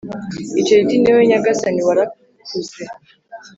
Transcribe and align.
icyo 0.61 0.75
giti 0.79 0.95
ni 0.99 1.09
wowe 1.11 1.23
nyagasani 1.29 1.81
Warakuze 1.87 2.77